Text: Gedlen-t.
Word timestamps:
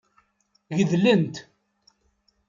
Gedlen-t. 0.77 1.35